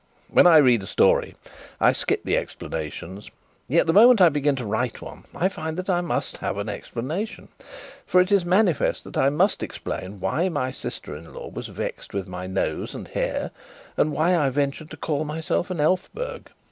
[0.29, 1.35] When I read a story,
[1.79, 3.29] I skip the explanations;
[3.67, 6.67] yet the moment I begin to write one, I find that I must have an
[6.69, 7.49] explanation.
[8.07, 12.15] For it is manifest that I must explain why my sister in law was vexed
[12.15, 13.51] with my nose and hair,
[13.95, 16.49] and why I ventured to call myself an Elphberg.